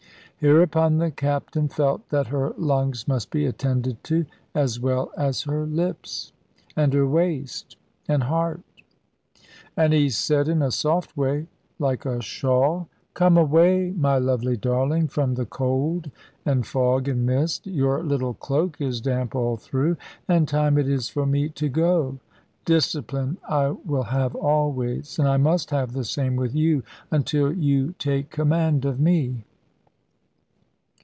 [0.43, 5.67] Hereupon the captain felt that her lungs must be attended to, as well as her
[5.67, 6.33] lips,
[6.75, 7.77] and her waist,
[8.07, 8.61] and heart;
[9.77, 11.45] and he said in a soft way,
[11.77, 16.09] like a shawl "Come away, my lovely darling, from the cold,
[16.43, 17.67] and fog, and mist.
[17.67, 19.95] Your little cloak is damp all through;
[20.27, 22.17] and time it is for me to go.
[22.65, 26.81] Discipline I will have always; and I must have the same with you,
[27.11, 29.43] until you take command of me."